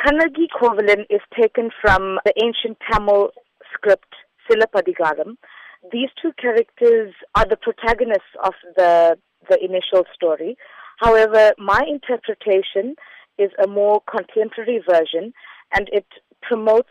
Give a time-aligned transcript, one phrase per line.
[0.00, 3.30] Kannagi Kovalan is taken from the ancient Tamil
[3.74, 4.14] script
[4.48, 5.36] Silappadigaram.
[5.90, 10.56] These two characters are the protagonists of the the initial story.
[10.98, 12.94] However, my interpretation
[13.38, 15.32] is a more contemporary version,
[15.74, 16.06] and it
[16.42, 16.90] promotes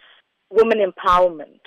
[0.49, 1.61] women empowerment,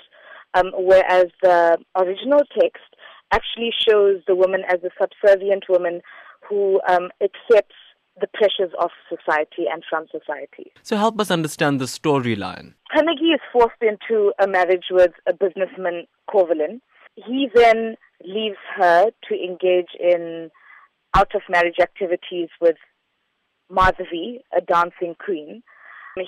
[0.53, 2.83] um, whereas the original text
[3.31, 6.01] actually shows the woman as a subservient woman
[6.47, 7.75] who um, accepts
[8.21, 10.71] the pressures of society and from society.
[10.83, 12.73] So help us understand the storyline.
[12.95, 16.79] Kannagi is forced into a marriage with a businessman, Kovalan.
[17.15, 20.49] He then leaves her to engage in
[21.13, 22.77] out of marriage activities with
[23.71, 25.63] Madhavi, a dancing queen.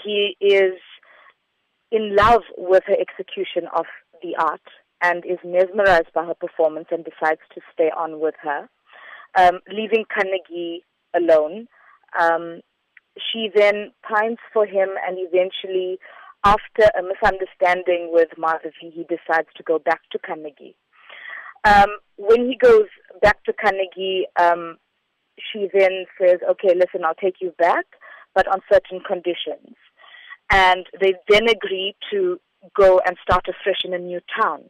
[0.03, 0.73] He is
[1.91, 3.85] in love with her execution of
[4.21, 4.62] the art
[5.01, 8.70] and is mesmerized by her performance and decides to stay on with her,
[9.37, 10.79] um, leaving Kannagi
[11.13, 11.67] alone.
[12.20, 12.62] Um,
[13.17, 15.99] she then pines for him and eventually,
[16.45, 20.76] after a misunderstanding with Madhavi, he decides to go back to Kannagi.
[21.63, 22.87] Um, when he goes
[23.21, 24.77] back to Kannagi, um,
[25.37, 27.85] she then says, okay, listen, I'll take you back,
[28.35, 29.76] but on certain conditions.
[30.52, 32.40] And they then agree to
[32.76, 34.63] go and start afresh in a new town.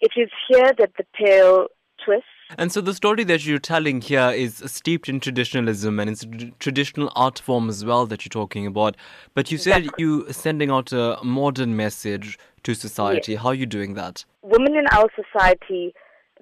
[0.00, 1.66] It is here that the tale
[2.04, 2.26] twists.
[2.58, 6.50] And so the story that you're telling here is steeped in traditionalism and it's a
[6.58, 8.96] traditional art form as well that you're talking about.
[9.34, 10.04] But you said exactly.
[10.04, 13.32] you sending out a modern message to society.
[13.32, 13.42] Yes.
[13.42, 14.24] How are you doing that?
[14.42, 15.94] Women in our society,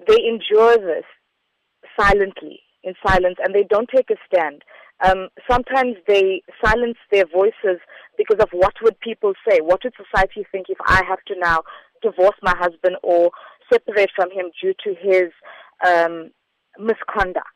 [0.07, 1.05] they endure this
[1.99, 4.63] silently in silence and they don't take a stand.
[5.05, 7.79] Um, sometimes they silence their voices
[8.17, 9.59] because of what would people say?
[9.61, 11.63] What would society think if I have to now
[12.01, 13.31] divorce my husband or
[13.71, 15.31] separate from him due to his
[15.85, 16.31] um,
[16.77, 17.47] misconduct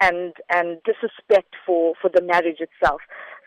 [0.00, 3.00] and and disrespect for for the marriage itself?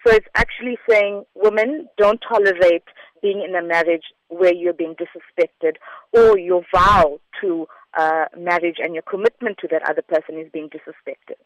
[0.05, 2.83] So it's actually saying, women, don't tolerate
[3.21, 5.73] being in a marriage where you're being disrespected
[6.13, 10.69] or your vow to uh, marriage and your commitment to that other person is being
[10.69, 11.41] disrespected.